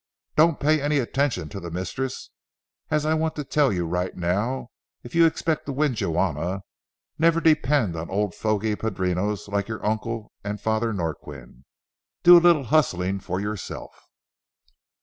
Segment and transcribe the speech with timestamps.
[0.35, 2.31] Don't pay any attention to the mistress,
[2.89, 4.71] and I want to tell you right now,
[5.03, 6.63] if you expect to win Juana,
[7.19, 11.65] never depend on old fogy padrinos like your uncle and Father Norquin.
[12.23, 14.09] Do a little hustling for yourself."